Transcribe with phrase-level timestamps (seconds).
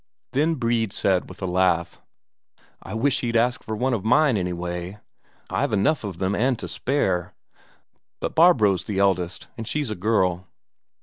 [0.31, 0.93] Then said Brede
[1.29, 2.01] with a laugh:
[2.81, 4.97] "I wish he'd ask for one of mine, anyway.
[5.47, 7.35] I've enough of them and to spare.
[8.19, 10.47] But Barbro's the eldest, and she's a girl."